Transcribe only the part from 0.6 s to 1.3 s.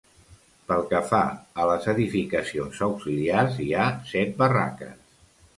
Pel que fa